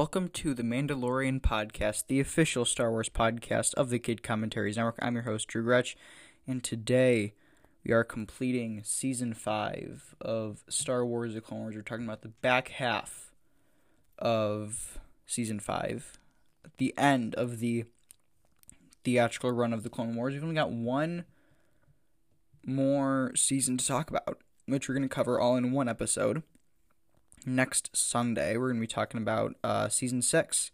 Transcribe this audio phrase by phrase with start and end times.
[0.00, 4.98] Welcome to the Mandalorian podcast, the official Star Wars podcast of the Kid Commentaries Network.
[5.02, 5.94] I'm your host, Drew Gretsch,
[6.46, 7.34] and today
[7.84, 11.74] we are completing season five of Star Wars The Clone Wars.
[11.74, 13.34] We're talking about the back half
[14.18, 16.14] of season five,
[16.78, 17.84] the end of the
[19.04, 20.32] theatrical run of the Clone Wars.
[20.32, 21.26] We've only got one
[22.64, 26.42] more season to talk about, which we're going to cover all in one episode
[27.46, 30.70] next Sunday, we're going to be talking about uh, season six.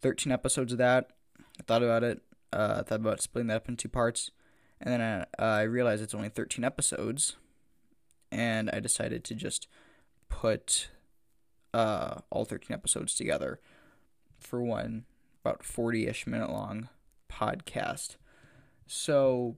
[0.00, 1.10] 13 episodes of that.
[1.58, 2.22] I thought about it.
[2.52, 4.30] Uh, thought about splitting that up in two parts.
[4.80, 7.36] And then I, uh, I realized it's only 13 episodes.
[8.30, 9.66] And I decided to just
[10.28, 10.88] put
[11.74, 13.60] uh, all 13 episodes together
[14.38, 15.04] for one
[15.44, 16.88] about 40 ish minute long
[17.30, 18.16] podcast.
[18.86, 19.56] So,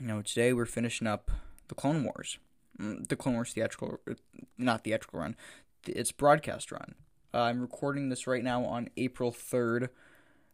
[0.00, 1.30] you know, today we're finishing up
[1.68, 2.38] the Clone Wars.
[2.80, 4.14] Mm, the Clone Wars theatrical, uh,
[4.56, 5.36] not theatrical run,
[5.86, 6.94] its broadcast run.
[7.34, 9.88] Uh, I'm recording this right now on April 3rd,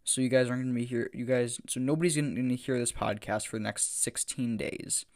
[0.02, 1.10] so you guys aren't going to be here.
[1.12, 5.06] You guys, so nobody's going to hear this podcast for the next 16 days.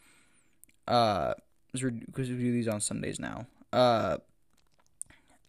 [0.87, 1.35] Uh,
[1.73, 3.47] because we do these on Sundays now.
[3.73, 4.19] Uh,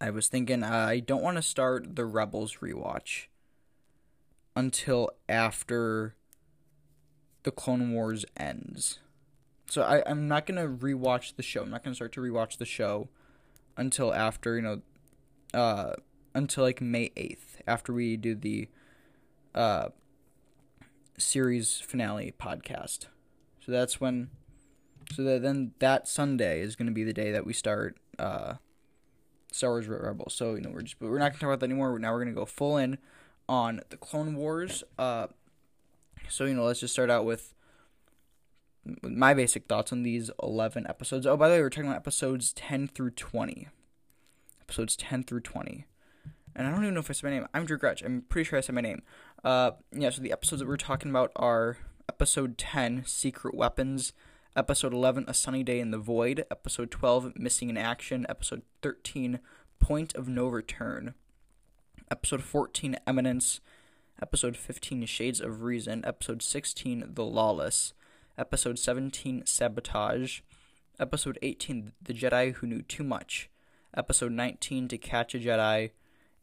[0.00, 3.26] I was thinking uh, I don't want to start the Rebels rewatch
[4.56, 6.14] until after
[7.42, 8.98] the Clone Wars ends.
[9.70, 11.62] So I, I'm not gonna rewatch the show.
[11.62, 13.08] I'm not gonna start to rewatch the show
[13.76, 14.80] until after you know,
[15.54, 15.92] uh,
[16.34, 18.68] until like May eighth, after we do the
[19.54, 19.90] uh
[21.18, 23.06] series finale podcast.
[23.64, 24.30] So that's when.
[25.14, 28.54] So that then that Sunday is gonna be the day that we start uh,
[29.52, 30.34] Star Wars Rebels.
[30.34, 31.96] So you know we're just we're not gonna talk about that anymore.
[31.98, 32.98] Now we're gonna go full in
[33.48, 34.82] on the Clone Wars.
[34.98, 35.28] Uh,
[36.28, 37.54] so you know let's just start out with
[39.02, 41.26] my basic thoughts on these 11 episodes.
[41.26, 43.68] Oh, by the way, we're talking about episodes 10 through 20.
[44.62, 45.86] Episodes 10 through 20.
[46.56, 47.46] And I don't even know if I said my name.
[47.54, 48.04] I'm Drew Gretsch.
[48.04, 49.02] I'm pretty sure I said my name.
[49.44, 54.12] Uh, yeah, so the episodes that we're talking about are episode 10, Secret Weapons,
[54.56, 59.38] episode 11, A Sunny Day in the Void, episode 12, Missing in Action, episode 13,
[59.78, 61.14] Point of No Return,
[62.10, 63.60] episode 14, Eminence,
[64.20, 67.94] episode 15, Shades of Reason, episode 16, The Lawless,
[68.40, 70.40] Episode 17, Sabotage.
[70.98, 73.50] Episode 18, The Jedi Who Knew Too Much.
[73.94, 75.90] Episode 19, To Catch a Jedi.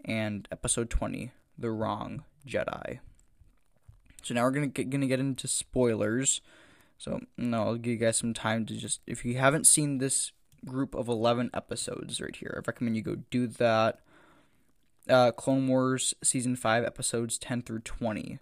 [0.06, 3.00] And Episode 20, The Wrong Jedi.
[4.22, 6.40] So now we're gonna get, gonna get into spoilers.
[7.00, 10.34] So no, I'll give you guys some time to just if you haven't seen this
[10.66, 14.02] group of eleven episodes right here, I recommend you go do that.
[15.10, 18.40] Uh, Clone Wars season five episodes ten through twenty,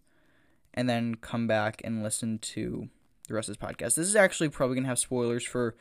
[0.73, 2.89] and then come back and listen to
[3.27, 3.95] the rest of this podcast.
[3.95, 5.75] This is actually probably going to have spoilers for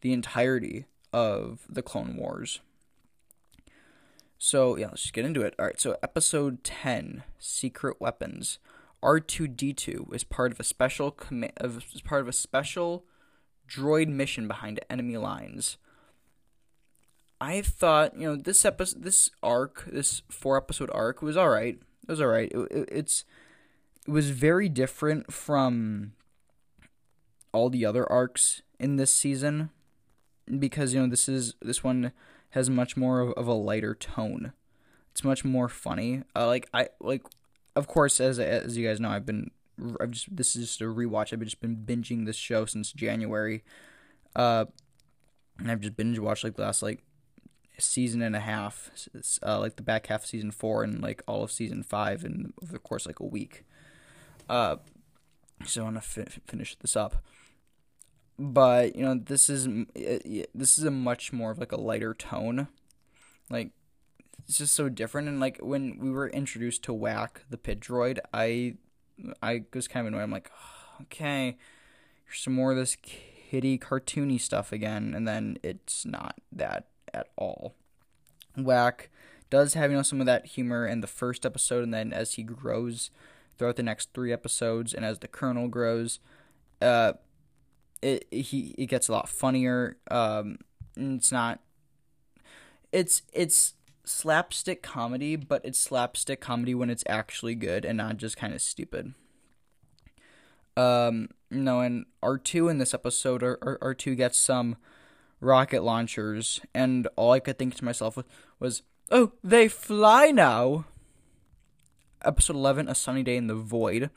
[0.00, 2.60] the entirety of the Clone Wars.
[4.38, 5.54] So, yeah, let's just get into it.
[5.58, 8.58] All right, so episode 10, Secret Weapons.
[9.02, 11.52] R2D2 is part of a special comm-
[11.94, 13.04] is part of a special
[13.68, 15.76] droid mission behind enemy lines.
[17.40, 21.78] I thought, you know, this episode this arc, this four episode arc was all right.
[22.02, 22.50] It was all right.
[22.50, 23.24] It, it, it's
[24.06, 26.12] it was very different from
[27.58, 29.70] all the other arcs in this season
[30.58, 32.12] because you know this is this one
[32.50, 34.52] has much more of, of a lighter tone.
[35.10, 36.22] It's much more funny.
[36.34, 37.22] Uh, like I like,
[37.74, 39.50] of course, as as you guys know, I've been
[40.00, 41.32] I've just this is just a rewatch.
[41.32, 43.64] I've just been binging this show since January,
[44.36, 44.66] uh,
[45.58, 47.02] and I've just binge watched like the last like
[47.78, 48.90] season and a half,
[49.44, 52.52] uh, like the back half of season four and like all of season five, and
[52.62, 53.64] over the course like a week.
[54.48, 54.76] Uh,
[55.66, 57.16] so I want to fi- finish this up
[58.38, 59.68] but you know this is
[60.54, 62.68] this is a much more of like a lighter tone.
[63.50, 63.70] Like
[64.46, 65.28] it's just so different.
[65.28, 68.74] And like when we were introduced to WAC the pit droid i
[69.42, 70.22] i was kind of annoyed.
[70.22, 71.56] I'm like oh, okay
[72.24, 75.14] here's some more of this kitty cartoony stuff again.
[75.14, 77.74] And then it's not that at all.
[78.56, 79.08] WAC
[79.50, 82.34] does have you know some of that humor in the first episode and then as
[82.34, 83.10] he grows
[83.56, 86.18] throughout the next three episodes and as the colonel grows
[86.82, 87.14] uh
[88.02, 89.96] it he it gets a lot funnier.
[90.10, 90.58] Um,
[90.96, 91.60] it's not.
[92.92, 93.74] It's it's
[94.04, 98.62] slapstick comedy, but it's slapstick comedy when it's actually good and not just kind of
[98.62, 99.14] stupid.
[100.76, 104.76] Um, no, and R two in this episode, R R two gets some
[105.40, 108.24] rocket launchers, and all I could think to myself was,
[108.58, 110.86] was "Oh, they fly now."
[112.24, 114.10] Episode eleven, A Sunny Day in the Void.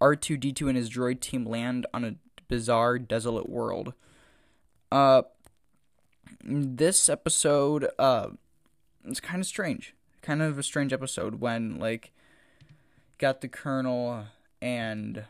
[0.00, 2.14] R two D two and his droid team land on a
[2.48, 3.92] bizarre, desolate world.
[4.90, 5.22] Uh,
[6.44, 8.28] this episode, uh,
[9.04, 9.94] it's kind of strange.
[10.22, 12.12] kind of a strange episode when like
[13.18, 14.24] got the colonel
[14.60, 15.24] and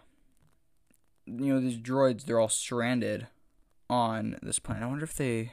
[1.26, 3.26] you know these droids they're all stranded
[3.90, 4.82] on this planet.
[4.82, 5.52] I wonder if they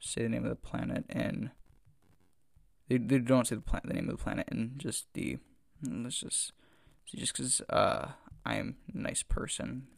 [0.00, 1.50] say the name of the planet and
[2.88, 5.38] they they don't say the planet the name of the planet and just the
[5.82, 6.52] let's just
[7.06, 8.12] see just because uh
[8.46, 9.88] I am a nice person.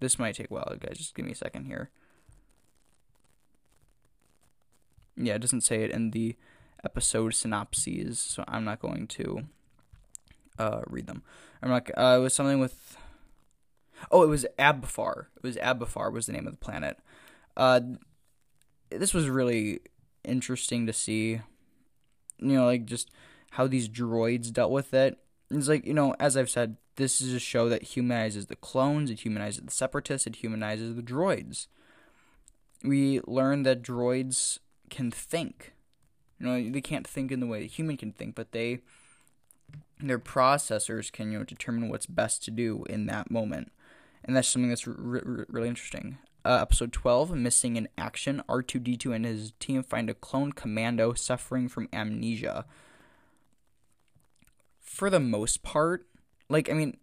[0.00, 0.98] This might take a while, guys.
[0.98, 1.90] Just give me a second here.
[5.16, 6.36] Yeah, it doesn't say it in the
[6.84, 9.46] episode synopses, so I'm not going to
[10.58, 11.22] uh, read them.
[11.62, 11.90] I'm not.
[11.96, 12.96] Uh, it was something with.
[14.12, 15.26] Oh, it was Abafar.
[15.36, 16.98] It was Abafar was the name of the planet.
[17.56, 17.80] Uh,
[18.90, 19.80] this was really
[20.24, 21.40] interesting to see.
[22.38, 23.10] You know, like just
[23.50, 25.18] how these droids dealt with it.
[25.50, 29.10] It's like you know, as I've said, this is a show that humanizes the clones,
[29.10, 31.68] it humanizes the separatists, it humanizes the droids.
[32.84, 34.58] We learn that droids
[34.90, 35.72] can think.
[36.38, 38.80] You know, they can't think in the way a human can think, but they
[40.00, 43.72] their processors can you know determine what's best to do in that moment,
[44.24, 46.18] and that's something that's really interesting.
[46.44, 48.42] Uh, episode 12, Missing in Action.
[48.48, 52.64] R2D2 and his team find a clone commando suffering from amnesia.
[54.88, 56.06] For the most part,
[56.48, 56.96] like, I mean,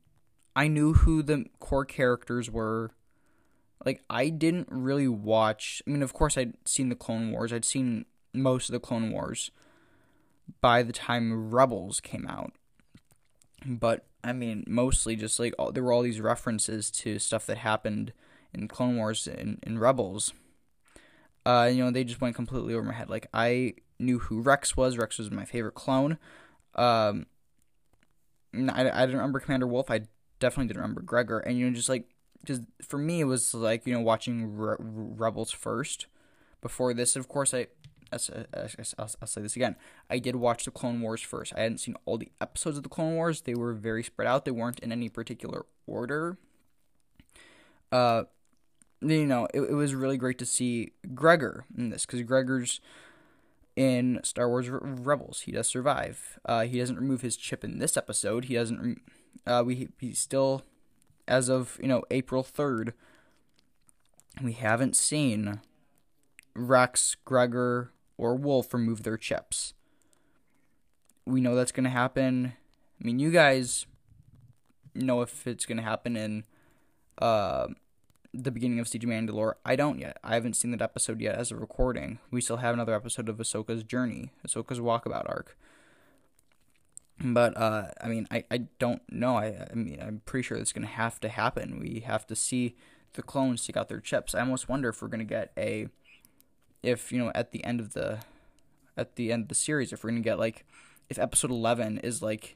[0.55, 2.91] I knew who the core characters were.
[3.85, 5.81] Like, I didn't really watch.
[5.85, 9.11] I mean, of course, I'd seen the Clone Wars, I'd seen most of the Clone
[9.11, 9.51] Wars
[10.61, 12.53] by the time Rebels came out.
[13.65, 17.57] But I mean, mostly just like all, there were all these references to stuff that
[17.57, 18.13] happened
[18.53, 20.33] in Clone Wars and, in Rebels.
[21.45, 23.09] Uh, you know, they just went completely over my head.
[23.09, 24.97] Like I knew who Rex was.
[24.97, 26.17] Rex was my favorite clone.
[26.75, 27.27] Um,
[28.69, 29.91] I, I didn't remember Commander Wolffe.
[29.91, 30.01] I
[30.39, 31.39] definitely didn't remember Gregor.
[31.39, 32.09] And you know, just like
[32.41, 36.07] because for me it was like you know watching Re- Rebels first
[36.61, 37.15] before this.
[37.15, 37.67] Of course, I
[38.11, 38.19] I'll,
[38.97, 39.75] I'll, say this again.
[40.09, 41.53] I did watch the Clone Wars first.
[41.55, 43.41] I hadn't seen all the episodes of the Clone Wars.
[43.41, 44.45] They were very spread out.
[44.45, 46.37] They weren't in any particular order.
[47.91, 48.23] Uh,
[49.01, 52.79] you know, it, it was really great to see Gregor in this because Gregor's
[53.75, 55.41] in Star Wars Rebels.
[55.41, 56.39] He does survive.
[56.45, 58.45] Uh, he doesn't remove his chip in this episode.
[58.45, 58.79] He doesn't.
[58.79, 58.97] Re-
[59.45, 60.63] uh, we he still,
[61.27, 62.93] as of you know April third,
[64.41, 65.61] we haven't seen
[66.55, 69.73] Rex, Gregor, or Wolffe remove their chips.
[71.25, 72.53] We know that's going to happen.
[73.01, 73.87] I mean, you guys
[74.93, 76.43] know if it's going to happen in
[77.17, 77.67] uh,
[78.43, 79.53] the beginning of Siege of Mandalore.
[79.65, 80.17] I don't yet.
[80.23, 82.19] I haven't seen that episode yet as a recording.
[82.31, 85.57] We still have another episode of Ahsoka's journey, Ahsoka's walkabout arc.
[87.19, 89.37] But uh, I mean, I, I don't know.
[89.37, 91.79] I, I mean, I'm pretty sure it's going to have to happen.
[91.79, 92.75] We have to see
[93.13, 94.35] the clones take out their chips.
[94.35, 95.87] I almost wonder if we're going to get a
[96.85, 98.19] if you know at the end of the
[98.95, 100.65] at the end of the series if we're gonna get like
[101.09, 102.55] if episode 11 is like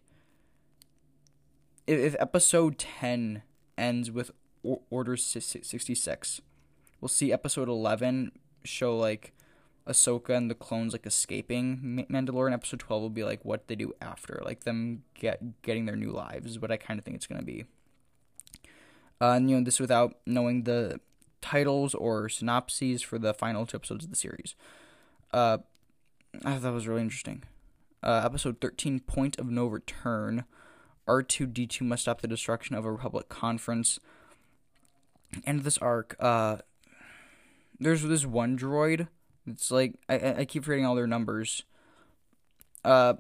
[1.88, 3.42] if, if episode 10
[3.78, 4.32] ends with
[4.64, 6.42] order 66
[7.02, 8.32] we'll see episode 11
[8.64, 9.34] show like
[9.88, 13.76] Ahsoka and the clones like escaping Mandalore, and episode 12 will be like what they
[13.76, 16.52] do after, like them get getting their new lives.
[16.52, 17.66] Is what I kind of think it's gonna be.
[19.20, 21.00] Uh, and you know this without knowing the
[21.42, 24.56] titles or synopses for the final two episodes of the series.
[25.32, 25.58] Uh,
[26.46, 27.44] I thought that was really interesting.
[28.02, 30.46] Uh, episode 13, Point of No Return.
[31.08, 34.00] R2D2 must stop the destruction of a Republic conference.
[35.46, 36.16] End of this arc.
[36.20, 36.58] Uh,
[37.80, 39.08] there's this one droid.
[39.48, 41.64] It's like I I keep forgetting all their numbers.
[42.84, 43.16] Uh,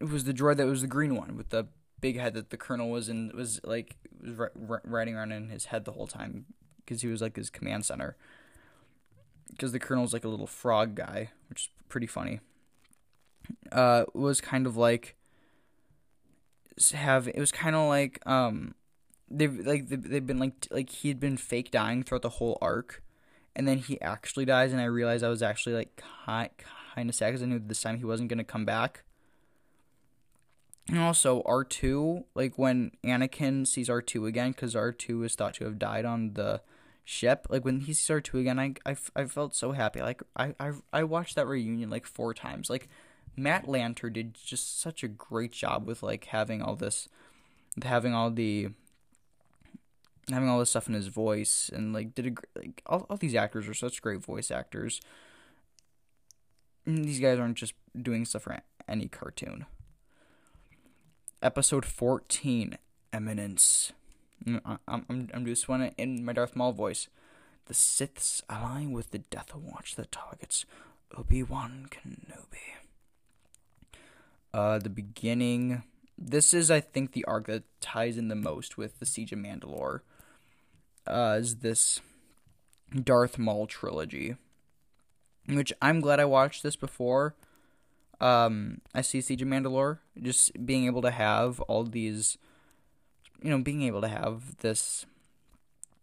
[0.00, 1.66] it was the droid that was the green one with the
[2.00, 4.50] big head that the colonel was in was like was
[4.84, 6.46] riding around in his head the whole time,
[6.78, 8.16] because he was like his command center.
[9.50, 12.40] Because the colonel's like a little frog guy, which is pretty funny.
[13.70, 15.16] Uh, was kind of like
[16.92, 18.74] have it was kind of like um
[19.32, 23.02] they've like they've been like like he had been fake dying throughout the whole arc,
[23.56, 26.50] and then he actually dies, and I realized I was actually like kind
[26.94, 29.04] kind of sad because I knew this time he wasn't gonna come back.
[30.88, 35.78] And also R2, like when Anakin sees R2 again, because R2 is thought to have
[35.78, 36.60] died on the
[37.04, 40.54] ship like when he sees r2 again I, I, I felt so happy like I,
[40.60, 42.88] I i watched that reunion like four times like
[43.36, 47.08] matt lanter did just such a great job with like having all this
[47.82, 48.68] having all the
[50.30, 53.34] having all this stuff in his voice and like did a like all, all these
[53.34, 55.00] actors are such great voice actors
[56.86, 59.66] and these guys aren't just doing stuff for any cartoon
[61.42, 62.78] episode 14
[63.12, 63.92] eminence
[64.46, 67.08] Mm, I'm, I'm, I'm just one in my Darth Maul voice.
[67.66, 70.64] The Siths align with the Death Watch that targets
[71.16, 72.76] Obi Wan Kenobi.
[74.52, 75.82] Uh, the beginning.
[76.18, 79.38] This is, I think, the arc that ties in the most with the Siege of
[79.38, 80.00] Mandalore.
[81.06, 82.00] Uh, is this
[82.92, 84.36] Darth Maul trilogy,
[85.48, 87.34] which I'm glad I watched this before.
[88.20, 89.98] Um, I see Siege of Mandalore.
[90.20, 92.38] Just being able to have all these,
[93.42, 95.06] you know, being able to have this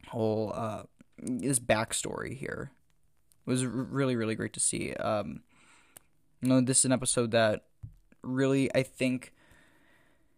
[0.10, 0.84] whole uh,
[1.18, 2.72] this backstory here
[3.46, 4.94] was really really great to see.
[4.96, 5.41] Um,
[6.41, 7.63] you know, this is an episode that
[8.22, 9.34] really I think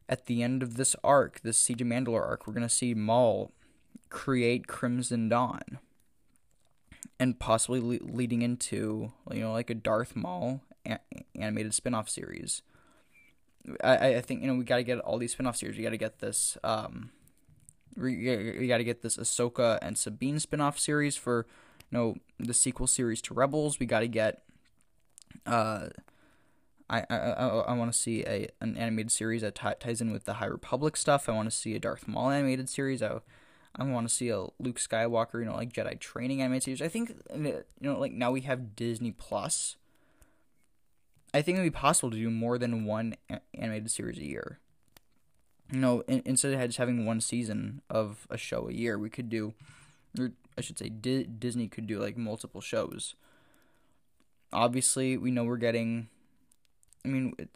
[0.07, 3.51] at the end of this arc, this Siege of Mandalore arc, we're gonna see Maul
[4.11, 5.79] create Crimson Dawn,
[7.19, 10.99] and possibly le- leading into you know like a Darth Maul a-
[11.35, 12.61] animated spin-off series.
[13.83, 15.77] I, I think you know we got to get all these spin-off series.
[15.77, 17.09] We got to get this um,
[17.97, 21.47] we, got to get this Ahsoka and Sabine spin-off series for
[21.91, 23.79] you know the sequel series to Rebels.
[23.79, 24.43] We got to get
[25.45, 25.87] uh
[26.89, 30.11] I I I, I want to see a an animated series that t- ties in
[30.11, 31.29] with the High Republic stuff.
[31.29, 33.01] I want to see a Darth Maul animated series.
[33.01, 33.19] I
[33.75, 36.81] I want to see a Luke Skywalker, you know, like Jedi training animated series.
[36.81, 39.77] I think you know, like now we have Disney Plus.
[41.33, 43.15] I think it would be possible to do more than one
[43.53, 44.59] animated series a year
[45.71, 49.09] you know, in, instead of just having one season of a show a year, we
[49.09, 49.53] could do,
[50.19, 53.15] or I should say, Di- Disney could do like multiple shows.
[54.51, 56.09] Obviously, we know we're getting.
[57.05, 57.49] I mean, it,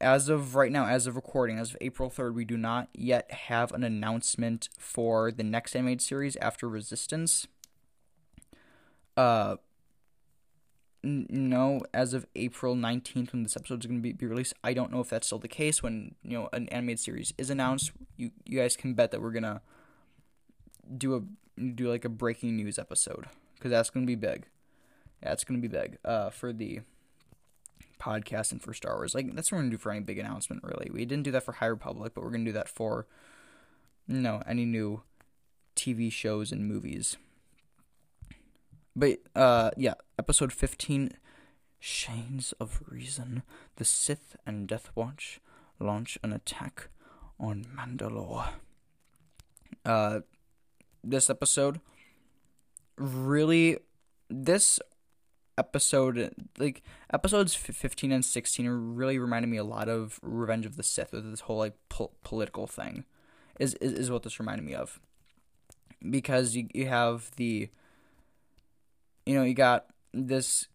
[0.00, 3.30] as of right now, as of recording, as of April 3rd, we do not yet
[3.30, 7.46] have an announcement for the next animated series after Resistance.
[9.16, 9.56] Uh,
[11.02, 14.74] no, as of April 19th, when this episode is going to be, be released, I
[14.74, 15.82] don't know if that's still the case.
[15.82, 19.30] When you know an animated series is announced, you you guys can bet that we're
[19.30, 19.62] gonna
[20.98, 21.22] do a
[21.60, 24.46] do like a breaking news episode because that's going to be big.
[25.22, 25.98] It's going to be big.
[26.04, 26.80] Uh, for the
[27.98, 30.62] podcast and for Star Wars, like that's what we're gonna do for any big announcement.
[30.62, 33.06] Really, we didn't do that for High Republic, but we're gonna do that for
[34.06, 35.02] you know any new
[35.74, 37.16] TV shows and movies.
[38.94, 41.12] But uh yeah, episode 15
[41.80, 43.42] Chains of Reason.
[43.76, 45.40] The Sith and Death Watch
[45.78, 46.88] launch an attack
[47.38, 48.48] on Mandalore.
[49.84, 50.20] Uh
[51.04, 51.80] this episode
[52.96, 53.78] really
[54.28, 54.80] this
[55.58, 56.82] episode like
[57.12, 61.30] episodes 15 and 16 really reminded me a lot of Revenge of the Sith with
[61.30, 63.04] this whole like po- political thing.
[63.58, 65.00] Is, is is what this reminded me of.
[66.10, 67.70] Because you you have the
[69.26, 70.68] you know, you got this,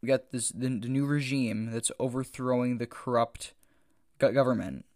[0.00, 3.52] you got this the, the new regime that's overthrowing the corrupt
[4.18, 4.86] government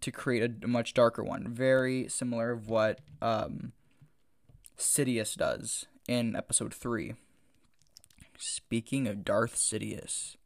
[0.00, 3.72] to create a, much darker one, very similar of what um,
[4.78, 7.14] Sidious does in episode three.
[8.42, 10.36] Speaking of Darth Sidious,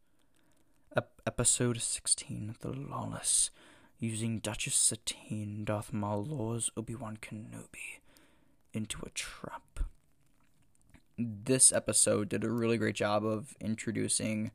[0.96, 3.50] ep- episode sixteen, the Lawless,
[3.98, 8.00] using Duchess Satine, Darth Maul lures Obi Wan Kenobi
[8.72, 9.80] into a trap
[11.18, 14.50] this episode did a really great job of introducing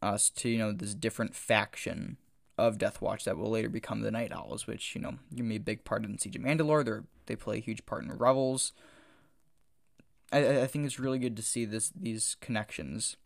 [0.00, 2.16] us to you know this different faction
[2.58, 5.56] of Death Watch that will later become the Nite Owls, which you know give me
[5.56, 6.84] a big part in Siege of Mandalore.
[6.84, 8.72] They they play a huge part in Rebels.
[10.32, 13.16] I I think it's really good to see this these connections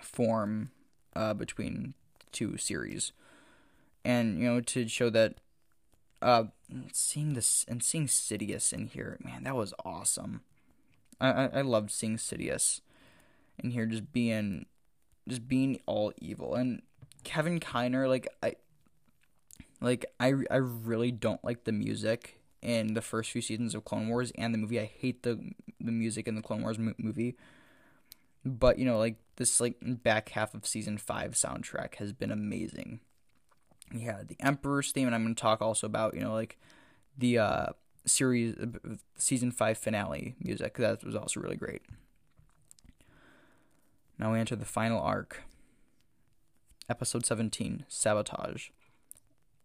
[0.00, 0.70] form
[1.16, 1.94] uh, between
[2.32, 3.12] two series,
[4.04, 5.34] and you know to show that
[6.22, 6.44] uh,
[6.92, 10.42] seeing this and seeing Sidious in here, man, that was awesome.
[11.20, 12.80] I, I loved seeing Sidious
[13.58, 14.66] in here just being
[15.28, 16.54] just being all evil.
[16.54, 16.82] And
[17.22, 18.54] Kevin Kiner like I
[19.80, 24.08] like I I really don't like the music in the first few seasons of Clone
[24.08, 24.80] Wars and the movie.
[24.80, 27.36] I hate the the music in the Clone Wars movie.
[28.44, 33.00] But you know, like this like back half of season 5 soundtrack has been amazing.
[33.92, 36.58] Yeah, the Emperor's theme and I'm going to talk also about, you know, like
[37.16, 37.66] the uh
[38.06, 38.56] series
[39.16, 41.82] season 5 finale music that was also really great
[44.18, 45.42] now we enter the final arc
[46.88, 48.68] episode 17 sabotage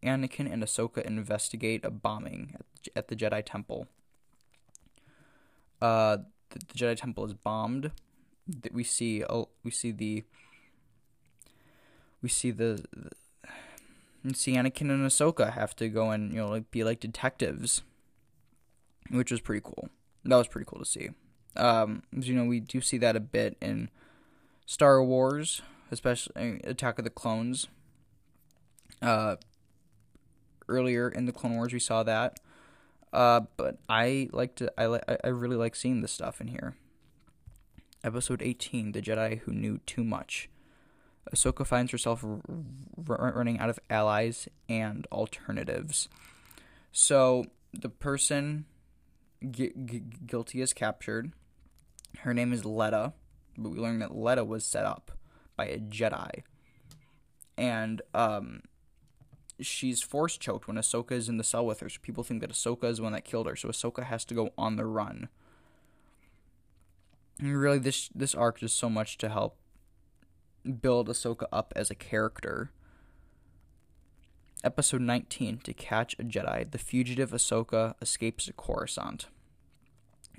[0.03, 2.55] anakin and ahsoka investigate a bombing
[2.95, 3.87] at the jedi temple
[5.81, 6.17] uh
[6.49, 7.91] the, the jedi temple is bombed
[8.47, 10.23] That we see oh we see the
[12.21, 13.11] we see the, the
[14.23, 17.83] we see Anakin and Ahsoka have to go and you know like be like detectives
[19.09, 19.89] which was pretty cool.
[20.23, 21.09] That was pretty cool to see.
[21.55, 23.89] Um, you know, we do see that a bit in
[24.65, 27.67] Star Wars, especially Attack of the Clones.
[29.01, 29.37] Uh,
[30.69, 32.39] earlier in the Clone Wars, we saw that.
[33.11, 36.75] Uh, but I like to, I li- I really like seeing this stuff in here.
[38.03, 40.49] Episode 18, The Jedi Who Knew Too Much.
[41.33, 42.39] Ahsoka finds herself r-
[43.07, 46.07] r- running out of allies and alternatives.
[46.91, 48.65] So the person
[49.41, 51.33] gu- gu- guilty is captured.
[52.19, 53.13] Her name is Letta,
[53.57, 55.11] but we learn that Letta was set up
[55.55, 56.43] by a Jedi.
[57.57, 58.61] And um,
[59.61, 61.89] she's force choked when Ahsoka is in the cell with her.
[61.89, 63.55] So people think that Ahsoka is the one that killed her.
[63.55, 65.29] So Ahsoka has to go on the run.
[67.39, 69.57] And really, this this arc does so much to help
[70.81, 72.71] build Ahsoka up as a character.
[74.61, 79.27] Episode 19 To Catch a Jedi, the fugitive Ahsoka escapes Coruscant.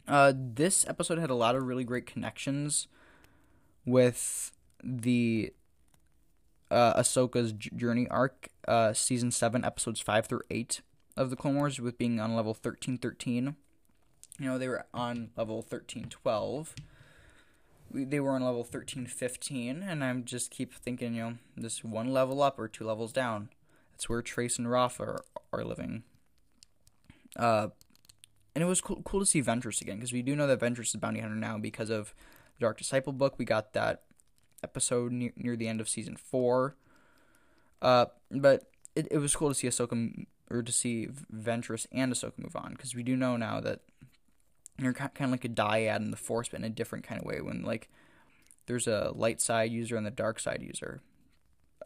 [0.07, 2.87] Uh, this episode had a lot of really great connections
[3.87, 4.53] with
[4.85, 5.55] the
[6.71, 10.81] uh, Ahsoka's journey arc, uh, season 7, episodes 5 through 8
[11.17, 13.57] of the Clone Wars, with being on level 1313.
[14.39, 16.75] You know, they were on level 1312.
[17.93, 22.43] They were on level 1315, and I'm just keep thinking, you know, this one level
[22.43, 23.50] up or two levels down.
[23.93, 26.05] That's where Trace and Rafa are, are living.
[27.37, 27.69] Uh,
[28.55, 30.95] and it was cool, cool to see Ventress again, because we do know that Ventress
[30.95, 32.15] is bounty hunter now because of
[32.57, 33.39] the Dark Disciple book.
[33.39, 34.03] We got that
[34.62, 36.76] episode near, near the end of season four.
[37.83, 42.38] Uh, but it, it was cool to see Ahsoka or to see Ventress and Ahsoka
[42.38, 43.81] move on because we do know now that
[44.79, 47.26] you're kind of like a dyad in the Force, but in a different kind of
[47.26, 47.40] way.
[47.40, 47.88] When like
[48.67, 51.02] there's a light side user and the dark side user,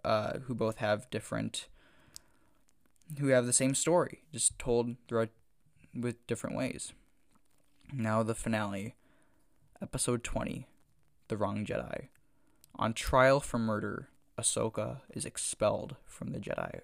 [0.04, 1.68] uh, who both have different,
[3.18, 5.30] who have the same story, just told throughout
[5.94, 6.92] with different ways.
[7.92, 8.94] Now the finale,
[9.82, 10.68] episode twenty,
[11.28, 12.08] the wrong Jedi.
[12.76, 16.80] On trial for murder, Ahsoka is expelled from the Jedi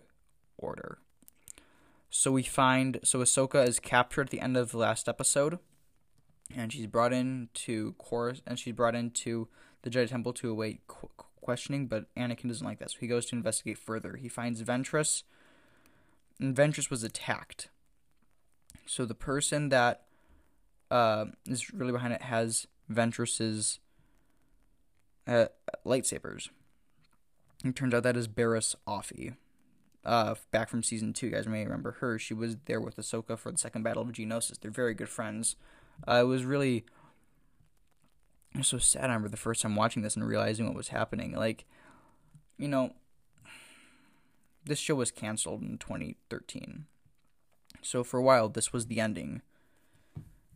[0.57, 0.99] Order.
[2.11, 5.59] So we find so Ahsoka is captured at the end of the last episode,
[6.55, 9.49] and she's brought in to Chorus, and she's brought into
[9.83, 11.87] the Jedi Temple to await qu- questioning.
[11.87, 14.17] But Anakin doesn't like that, so he goes to investigate further.
[14.17, 15.23] He finds Ventress,
[16.41, 17.69] and Ventress was attacked.
[18.87, 20.03] So the person that
[20.91, 23.79] uh, is really behind it has Ventress's
[25.27, 25.47] uh,
[25.85, 26.49] lightsabers.
[27.65, 29.35] It turns out that is Barriss Offee.
[30.03, 32.19] Uh, back from season two, you guys may remember her.
[32.19, 34.59] She was there with Ahsoka for the second battle of Geonosis.
[34.59, 35.57] They're very good friends.
[36.09, 36.85] Uh, it was really
[38.55, 39.05] it was so sad.
[39.05, 41.33] I remember the first time watching this and realizing what was happening.
[41.33, 41.67] Like,
[42.59, 42.95] you know,
[44.65, 46.87] this show was canceled in 2013.
[47.83, 49.43] So for a while, this was the ending.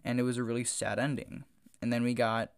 [0.04, 1.44] And it was a really sad ending.
[1.80, 2.50] And then we got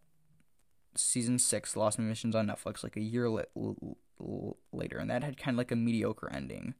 [0.97, 5.37] season six, Lost Missions on Netflix, like a year li- l- later, and that had
[5.37, 6.73] kind of like a mediocre ending.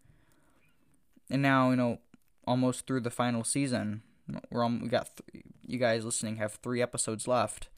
[1.30, 2.00] And now, you know,
[2.46, 4.02] almost through the final season,
[4.50, 7.70] we're on, we got th- you guys listening have three episodes left,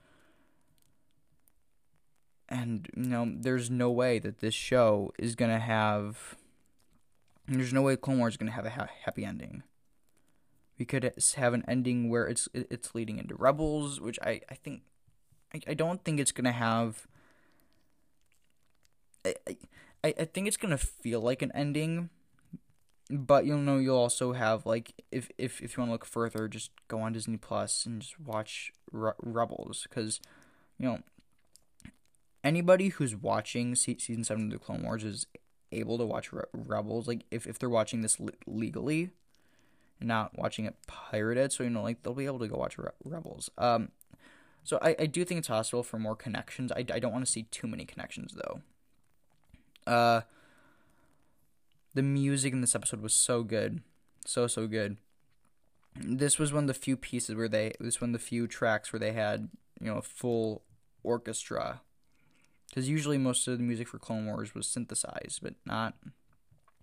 [2.47, 6.35] and you know, there's no way that this show is gonna have.
[7.47, 9.63] There's no way Clone Wars is gonna have a ha- happy ending.
[10.77, 14.83] We could have an ending where it's it's leading into Rebels, which I, I think
[15.53, 17.07] I, I don't think it's gonna have.
[19.25, 19.35] I,
[20.03, 22.09] I I think it's gonna feel like an ending,
[23.09, 26.47] but you'll know you'll also have like if if if you want to look further,
[26.47, 30.19] just go on Disney Plus and just watch Re- Rebels because
[30.77, 30.99] you know
[32.43, 35.27] anybody who's watching season seven of the Clone Wars is
[35.71, 37.07] able to watch Re- Rebels.
[37.07, 39.09] Like if if they're watching this le- legally,
[39.99, 42.91] not watching it pirated, so you know like they'll be able to go watch Re-
[43.03, 43.49] Rebels.
[43.57, 43.89] Um
[44.69, 46.71] so I, I do think it's possible for more connections.
[46.71, 48.61] I, I don't want to see too many connections though.
[49.91, 50.21] Uh,
[51.95, 53.81] the music in this episode was so good,
[54.27, 54.97] so so good.
[55.95, 58.45] This was one of the few pieces where they this was one of the few
[58.45, 59.49] tracks where they had
[59.81, 60.61] you know a full
[61.01, 61.81] orchestra.
[62.69, 65.95] Because usually most of the music for Clone Wars was synthesized, but not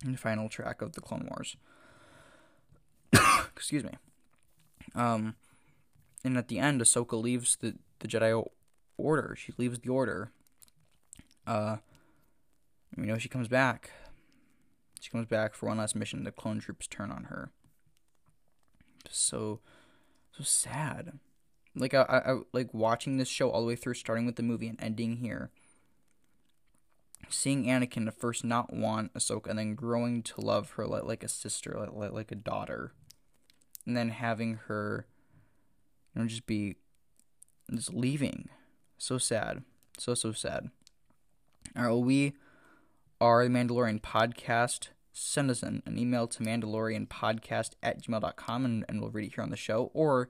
[0.03, 1.55] in the final track of the Clone Wars.
[3.55, 3.91] Excuse me.
[4.93, 5.35] Um,
[6.23, 8.47] and at the end, Ahsoka leaves the, the Jedi
[8.97, 9.35] Order.
[9.37, 10.31] She leaves the Order.
[11.45, 11.77] Uh,
[12.95, 13.91] you know, she comes back.
[14.99, 16.23] She comes back for one last mission.
[16.23, 17.51] The clone troops turn on her.
[19.09, 19.59] So,
[20.35, 21.19] so sad.
[21.75, 24.67] Like I, I, like watching this show all the way through, starting with the movie
[24.67, 25.51] and ending here.
[27.29, 31.23] Seeing Anakin at first not want Ahsoka, and then growing to love her like, like
[31.23, 32.93] a sister, like, like like a daughter,
[33.85, 35.07] and then having her
[36.17, 36.75] know, just be
[37.73, 38.49] just leaving.
[38.97, 39.63] So sad.
[39.97, 40.69] So, so sad.
[41.75, 42.33] All right, well, we
[43.19, 44.89] are the Mandalorian Podcast.
[45.13, 49.43] Send us an, an email to mandalorianpodcast at gmail.com and, and we'll read it here
[49.43, 49.91] on the show.
[49.93, 50.29] Or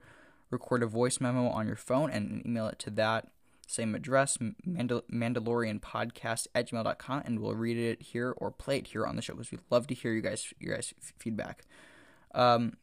[0.49, 3.27] record a voice memo on your phone and email it to that.
[3.67, 8.87] same address, Mandal- Mandalorian podcast at gmail.com, and we'll read it here or play it
[8.87, 11.65] here on the show because we'd love to hear you guys, your guys' feedback.
[12.33, 12.77] Um,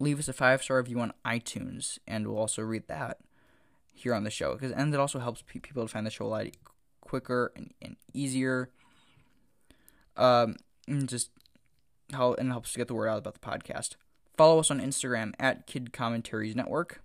[0.00, 3.18] leave us a five star review on iTunes, and we'll also read that
[3.92, 4.54] here on the show.
[4.54, 6.46] Because and it also helps pe- people to find the show a lot
[7.00, 8.70] quicker and, and easier.
[10.16, 10.56] Um,
[10.88, 11.30] and just
[12.12, 13.94] how and helps to get the word out about the podcast.
[14.36, 17.02] Follow us on Instagram at Kid Commentaries Network.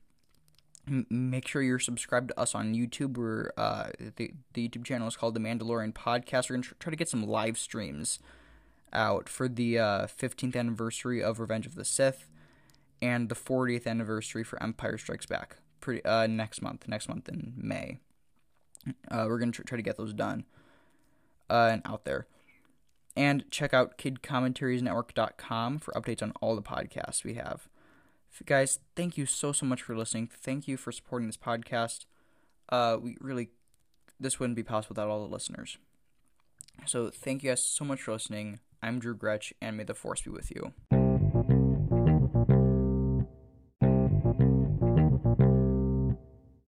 [0.87, 3.17] Make sure you're subscribed to us on YouTube.
[3.17, 6.49] We're uh, the the YouTube channel is called The Mandalorian Podcast.
[6.49, 8.19] We're gonna tr- try to get some live streams
[8.93, 12.29] out for the uh, 15th anniversary of Revenge of the Sith
[13.01, 15.57] and the 40th anniversary for Empire Strikes Back.
[15.81, 17.99] Pretty uh, next month, next month in May.
[19.09, 20.45] Uh, we're gonna tr- try to get those done
[21.49, 22.27] uh, and out there.
[23.15, 27.69] And check out kidcommentariesnetwork.com for updates on all the podcasts we have.
[28.45, 30.29] Guys, thank you so so much for listening.
[30.41, 32.05] Thank you for supporting this podcast.
[32.67, 33.49] Uh, we really
[34.19, 35.77] this wouldn't be possible without all the listeners.
[36.85, 38.59] So thank you guys so much for listening.
[38.81, 41.04] I'm Drew Gretsch, and may the force be with you.